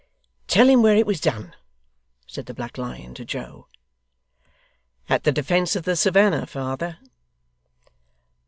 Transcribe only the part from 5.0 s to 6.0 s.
'At the defence of the